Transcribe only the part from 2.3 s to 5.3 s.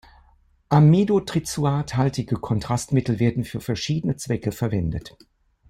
Kontrastmittel werden für verschiedene Zwecke verwendet.